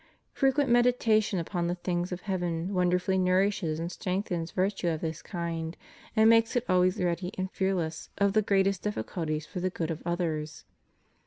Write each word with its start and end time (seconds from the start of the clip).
* 0.15 0.33
Frequent 0.33 0.67
meditation 0.71 1.37
upon 1.37 1.67
the 1.67 1.75
things 1.75 2.11
of 2.11 2.21
heaven 2.21 2.73
wonderfully 2.73 3.19
nourishes 3.19 3.79
and 3.79 3.91
strengthens 3.91 4.49
virtue 4.49 4.87
of 4.87 5.01
this 5.01 5.21
kind, 5.21 5.77
and 6.15 6.27
makes 6.27 6.55
it 6.55 6.65
always 6.67 6.97
ready 6.99 7.31
and 7.37 7.51
fearless 7.51 8.09
of 8.17 8.33
the 8.33 8.41
greatest 8.41 8.81
difficulties 8.81 9.45
for 9.45 9.59
the 9.59 9.69
good 9.69 9.91
of 9.91 10.01
others. 10.03 10.65